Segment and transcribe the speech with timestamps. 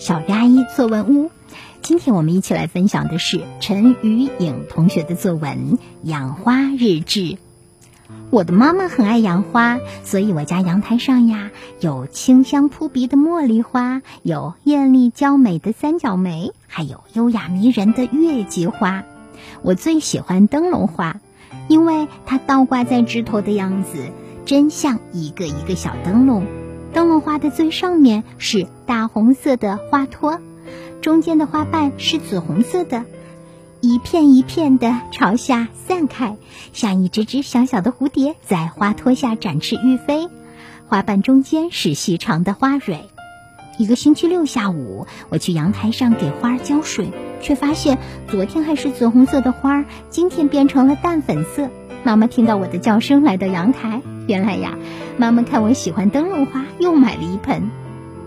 [0.00, 1.30] 小鱼阿姨作文屋。
[1.82, 7.20] 今天我们一起来分享的是陈雨颖同学的作文《养花日志》。
[8.30, 11.50] 我的妈妈很爱养花，所以我家阳台上呀
[11.80, 19.04] 有清香扑鼻的茉莉花，有艳丽娇美的三角梅，还有优雅迷人的月季花。
[19.60, 21.20] 我最喜欢灯笼花，
[21.68, 23.98] 因为它倒挂在枝头的样子，
[24.46, 26.46] 真像一个一个小灯笼。
[26.92, 30.38] 灯笼花的最上面是大红色的花托，
[31.00, 33.04] 中间的花瓣是紫红色的，
[33.80, 36.36] 一片一片的朝下散开，
[36.72, 40.28] 像一只只小小的蝴蝶在花托下展翅欲飞。
[40.88, 43.04] 花瓣中间是细长的花蕊。
[43.78, 47.10] 一个星期六下午，我去阳台上给花儿浇水，
[47.40, 47.96] 却发现
[48.28, 51.70] 昨天还是紫红色的花儿，今天变成了淡粉色。
[52.02, 54.02] 妈妈听到我的叫声，来到阳台。
[54.30, 54.78] 原来呀，
[55.18, 57.68] 妈妈看我喜欢灯笼花，又买了一盆。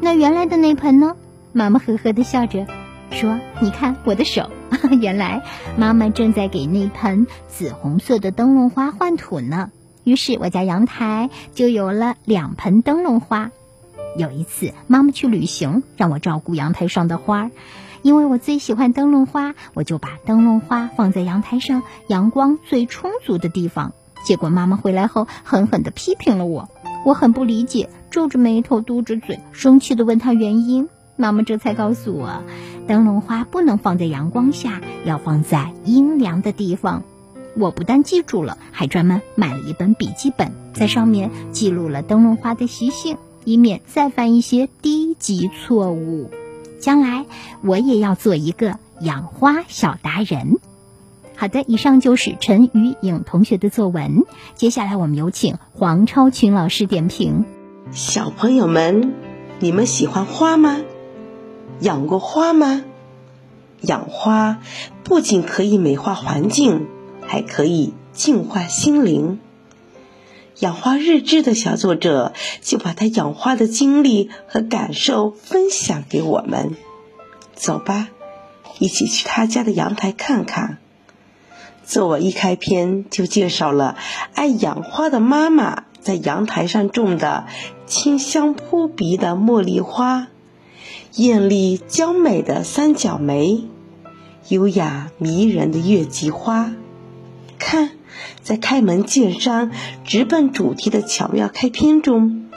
[0.00, 1.14] 那原来的那盆呢？
[1.52, 2.66] 妈妈呵呵的笑着
[3.12, 4.50] 说：“你看我的手。
[5.00, 5.42] ”原来
[5.76, 9.70] 妈妈正在给那盆紫红色的灯笼花换土呢。
[10.02, 13.52] 于是我家阳台就有了两盆灯笼花。
[14.18, 17.50] 有一次妈妈去旅行，让我照顾阳台上的花儿，
[18.02, 23.92] 因为我最喜欢灯笼花，我就把灯笼花放在阳台上阳光最充足的地方。
[24.24, 26.68] 结果妈妈回来后狠狠地批评了我，
[27.04, 30.88] 我很不理解，皱着眉头，嘟着嘴，生气地问她原因。
[31.16, 32.42] 妈妈这才告诉我，
[32.86, 37.02] 灯笼花不能放在阳光下，要放在阴凉的地方。
[37.54, 46.30] 我不但记住了，还专门买了一本笔记本，在上面记录了灯笼花的习性，以免再犯一些低级错误。
[46.80, 47.26] 将来
[47.60, 50.56] 我也要做一个养花小达人。
[51.42, 54.22] 好的，以上就是陈雨颖同学的作文。
[54.54, 57.44] 接下来我们有请黄超群老师点评。
[57.90, 59.12] 小朋友们，
[59.58, 60.80] 你们喜欢花吗？
[61.80, 62.84] 养过花吗？
[63.80, 64.60] 养花
[65.02, 66.86] 不仅可以美化环境，
[67.26, 69.40] 还可以净化心灵。
[70.60, 76.76] 养花日志的小作者就把他养花的经历和感受分享给我们。
[77.56, 78.10] 走吧，
[78.78, 80.78] 一起去他家的阳台看看。
[81.84, 83.96] 自我一开篇就介绍了
[84.34, 87.46] 爱养花的妈妈在阳台上种的
[87.86, 90.28] 清香扑鼻的茉莉花，
[91.16, 93.64] 艳丽娇美的三角梅，
[94.48, 96.72] 优雅迷人的月季花。
[97.58, 97.90] 看，
[98.42, 99.70] 在开门见山、
[100.04, 102.48] 直奔主题的巧妙开篇中，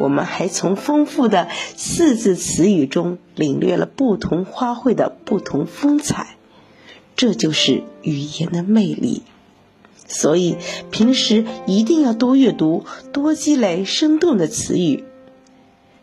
[0.00, 6.36] 我们还从丰富的四字词语中领略了不同花卉的不同风采。
[7.16, 9.22] 这就是语言的魅力，
[10.08, 10.56] 所以
[10.90, 15.04] 平时一定要多阅读，多积累生动的词语。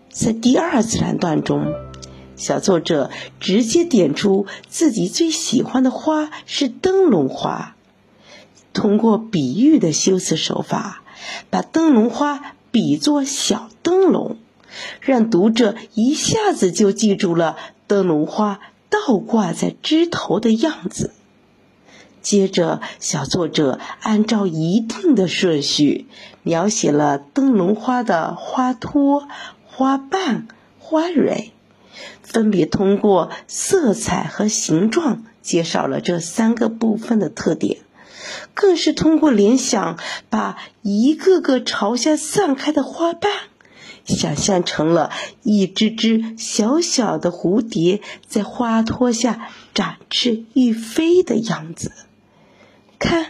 [0.10, 1.74] 在第二自然段中，
[2.36, 7.76] 小作者直接点出自己最喜欢的花是灯笼花，
[8.74, 11.04] 通过比喻的修辞手法，
[11.50, 14.38] 把灯笼花比作小灯笼，
[15.02, 17.58] 让读者一下子就记住了
[17.88, 18.60] 灯笼花。
[18.92, 21.12] 倒挂在枝头的样子。
[22.22, 26.06] 接着，小作者按照一定的顺序
[26.44, 29.28] 描写了灯笼花的花托、
[29.66, 30.48] 花瓣、
[30.78, 31.52] 花蕊，
[32.22, 37.80] 分别通过色彩和形状介绍了这三个部分的特点，
[38.54, 39.98] 更是通过联想，
[40.30, 43.32] 把一个个朝下散开的花瓣。
[44.06, 45.12] 想象成了
[45.44, 51.92] 一只只小小的蝴蝶在花托下展翅欲飞的样子。
[53.00, 53.28] 看，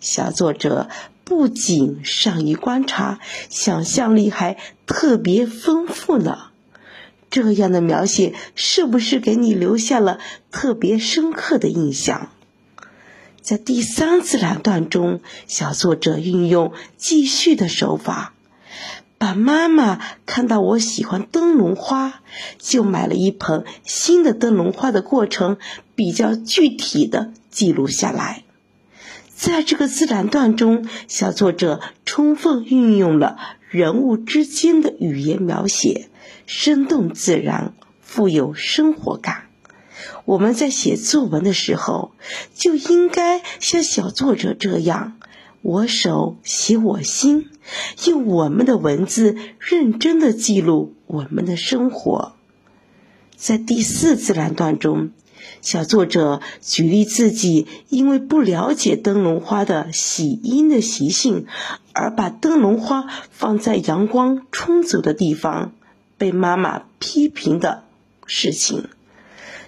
[0.00, 0.88] 小作者
[1.24, 4.56] 不仅善于观察，想象力还
[4.86, 6.46] 特别丰富呢。
[7.30, 10.18] 这样的描写是不是给你留下了
[10.50, 12.30] 特别深刻的印象？
[13.40, 18.34] 在第三自然段中，小作者运用记叙的手法。
[19.20, 22.22] 把妈妈看到我喜欢灯笼花，
[22.58, 25.58] 就买了一盆新的灯笼花的过程，
[25.94, 28.44] 比较具体的记录下来。
[29.36, 33.36] 在这个自然段中，小作者充分运用了
[33.68, 36.08] 人物之间的语言描写，
[36.46, 39.48] 生动自然，富有生活感。
[40.24, 42.12] 我们在写作文的时候，
[42.54, 45.18] 就应该像小作者这样。
[45.62, 47.48] 我手写我心，
[48.06, 52.32] 用我们的文字认真的记录我们的生活。
[53.36, 55.10] 在第四自然段中，
[55.60, 61.46] 小作者举例自己因为不了解灯笼花的喜阴的习性，
[61.92, 65.72] 而把灯笼花放在阳光充足的地方，
[66.16, 67.84] 被妈妈批评的
[68.24, 68.88] 事情。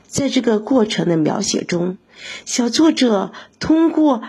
[0.06, 1.96] 在这个过程的描写中，
[2.44, 4.22] 小作者通过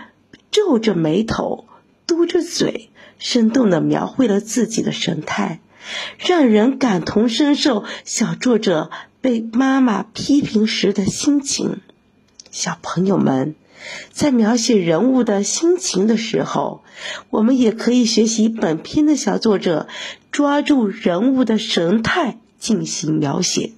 [0.54, 1.64] 皱着眉头、
[2.06, 5.58] 嘟着嘴，生动地描绘了自己的神态，
[6.16, 7.82] 让人感同身受。
[8.04, 8.88] 小作者
[9.20, 11.80] 被妈妈批评时的心情。
[12.52, 13.56] 小朋友们，
[14.12, 16.84] 在描写人物的心情的时候，
[17.30, 19.88] 我们也可以学习本篇的小作者，
[20.30, 23.72] 抓住人物的神态进行描写。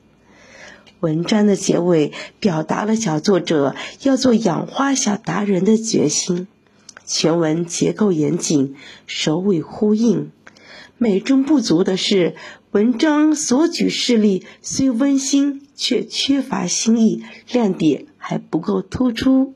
[1.01, 6.47] 文章的结尾表达了小作者要做养花小达人的决心。
[7.07, 8.75] 全文结构严谨，
[9.07, 10.31] 首尾呼应。
[10.99, 12.35] 美中不足的是，
[12.73, 18.07] 文章所举事例虽温馨，却缺乏新意，亮点。
[18.19, 19.55] 还不够突出。